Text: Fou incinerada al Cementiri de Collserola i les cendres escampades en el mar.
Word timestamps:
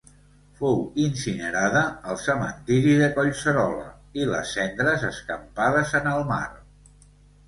Fou 0.59 0.77
incinerada 1.01 1.83
al 2.13 2.15
Cementiri 2.21 2.95
de 3.01 3.09
Collserola 3.17 3.83
i 4.21 4.25
les 4.31 4.55
cendres 4.57 5.05
escampades 5.11 5.93
en 6.01 6.11
el 6.13 6.25
mar. 6.31 6.49